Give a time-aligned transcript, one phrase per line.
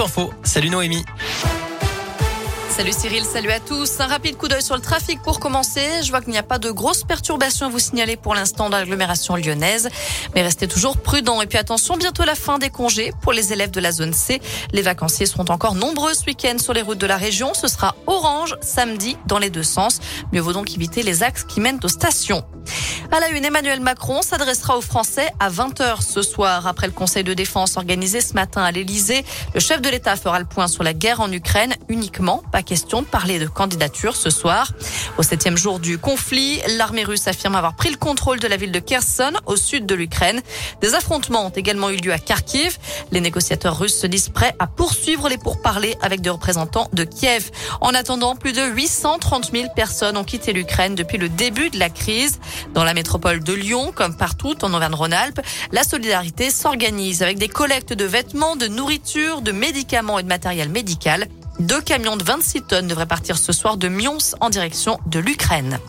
[0.00, 1.04] Info, salut Noémie.
[2.70, 4.00] Salut Cyril, salut à tous.
[4.00, 5.86] Un rapide coup d'œil sur le trafic pour commencer.
[6.02, 8.78] Je vois qu'il n'y a pas de grosses perturbations à vous signaler pour l'instant dans
[8.78, 9.90] l'agglomération lyonnaise.
[10.34, 11.42] Mais restez toujours prudents.
[11.42, 14.40] Et puis attention, bientôt la fin des congés pour les élèves de la zone C.
[14.72, 17.52] Les vacanciers seront encore nombreux ce week-end sur les routes de la région.
[17.52, 20.00] Ce sera orange samedi dans les deux sens.
[20.32, 22.44] Mieux vaut donc éviter les axes qui mènent aux stations.
[23.14, 26.66] À la une, Emmanuel Macron s'adressera aux Français à 20h ce soir.
[26.66, 29.22] Après le Conseil de défense organisé ce matin à l'Elysée,
[29.52, 32.42] le chef de l'État fera le point sur la guerre en Ukraine uniquement.
[32.52, 34.72] Pas question de parler de candidature ce soir.
[35.18, 38.72] Au septième jour du conflit, l'armée russe affirme avoir pris le contrôle de la ville
[38.72, 40.40] de Kherson, au sud de l'Ukraine.
[40.80, 42.78] Des affrontements ont également eu lieu à Kharkiv.
[43.10, 47.50] Les négociateurs russes se disent prêts à poursuivre les pourparlers avec des représentants de Kiev.
[47.82, 51.90] En attendant, plus de 830 000 personnes ont quitté l'Ukraine depuis le début de la
[51.90, 52.40] crise.
[52.72, 55.40] Dans la métropole de Lyon, comme partout en Auvergne-Rhône-Alpes,
[55.72, 60.68] la solidarité s'organise avec des collectes de vêtements, de nourriture, de médicaments et de matériel
[60.68, 61.26] médical.
[61.58, 65.80] Deux camions de 26 tonnes devraient partir ce soir de Mions en direction de l'Ukraine.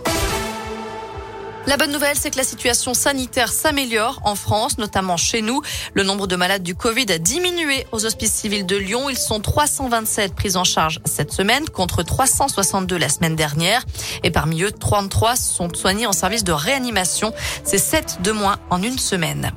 [1.65, 5.61] La bonne nouvelle, c'est que la situation sanitaire s'améliore en France, notamment chez nous.
[5.93, 9.09] Le nombre de malades du Covid a diminué aux hospices civils de Lyon.
[9.09, 13.85] Ils sont 327 pris en charge cette semaine contre 362 la semaine dernière.
[14.23, 17.33] Et parmi eux, 33 sont soignés en service de réanimation.
[17.63, 19.53] C'est 7 de moins en une semaine.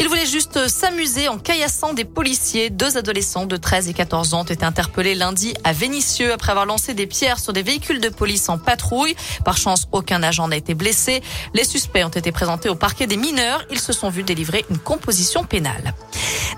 [0.00, 2.70] Il voulait juste s'amuser en caillassant des policiers.
[2.70, 6.64] Deux adolescents de 13 et 14 ans ont été interpellés lundi à Vénissieux après avoir
[6.64, 9.14] lancé des pierres sur des véhicules de police en patrouille.
[9.44, 11.20] Par chance, aucun agent n'a été blessé.
[11.52, 13.66] Les suspects ont été présentés au parquet des mineurs.
[13.70, 15.92] Ils se sont vus délivrer une composition pénale.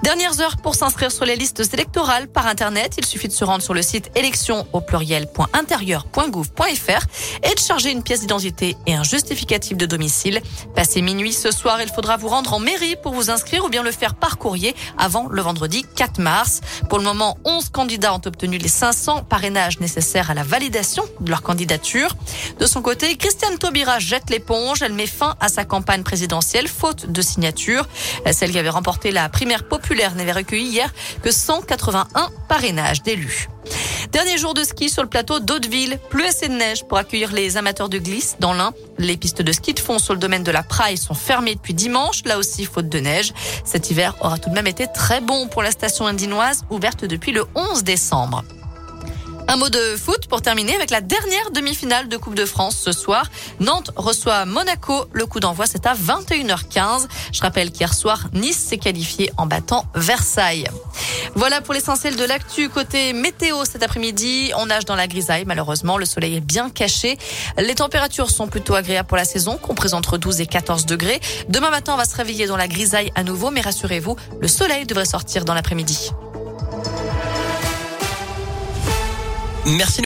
[0.04, 2.94] Dernières heures pour s'inscrire sur les listes électorales par Internet.
[2.98, 4.80] Il suffit de se rendre sur le site élection au
[7.42, 10.40] et de charger une pièce d'identité et un justificatif de domicile.
[10.76, 13.82] Passé minuit ce soir, il faudra vous rendre en mairie pour vous inscrire ou bien
[13.82, 16.60] le faire par courrier avant le vendredi 4 mars.
[16.88, 21.30] Pour le moment, 11 candidats ont obtenu les 500 parrainages nécessaires à la validation de
[21.30, 22.14] leur candidature.
[22.58, 24.82] De son côté, Christiane Taubira jette l'éponge.
[24.82, 27.88] Elle met fin à sa campagne présidentielle faute de signature.
[28.30, 30.92] Celle qui avait remporté la primaire populaire n'avait recueilli hier
[31.22, 33.48] que 181 parrainages d'élus.
[34.12, 35.98] Dernier jour de ski sur le plateau d'Hauteville.
[36.10, 38.74] Plus assez de neige pour accueillir les amateurs de glisse dans l'Ain.
[38.98, 41.72] Les pistes de ski de fond sur le domaine de la Praille sont fermées depuis
[41.72, 42.20] dimanche.
[42.26, 43.32] Là aussi, faute de neige.
[43.64, 47.32] Cet hiver aura tout de même été très bon pour la station indinoise, ouverte depuis
[47.32, 48.44] le 11 décembre.
[49.48, 52.92] Un mot de foot pour terminer avec la dernière demi-finale de Coupe de France ce
[52.92, 53.30] soir.
[53.60, 55.06] Nantes reçoit Monaco.
[55.12, 57.06] Le coup d'envoi, c'est à 21h15.
[57.32, 60.68] Je rappelle qu'hier soir, Nice s'est qualifié en battant Versailles.
[61.34, 62.68] Voilà pour l'essentiel de l'actu.
[62.68, 65.44] Côté météo cet après-midi, on nage dans la grisaille.
[65.46, 67.18] Malheureusement, le soleil est bien caché.
[67.58, 71.20] Les températures sont plutôt agréables pour la saison, comprises entre 12 et 14 degrés.
[71.48, 74.86] Demain matin, on va se réveiller dans la grisaille à nouveau, mais rassurez-vous, le soleil
[74.86, 76.10] devrait sortir dans l'après-midi.
[79.66, 80.00] Merci.